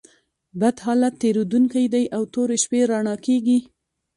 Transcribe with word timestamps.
بد 0.59 0.75
حالت 0.85 1.13
تېرېدونکى 1.21 1.83
دئ 1.93 2.05
او 2.15 2.23
توري 2.33 2.57
شپې 2.63 2.81
رؤڼا 2.91 3.15
کېږي. 3.25 3.57